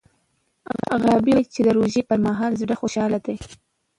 [1.01, 3.35] غابي وايي چې د روژې پر مهال زړه خوشحاله دی.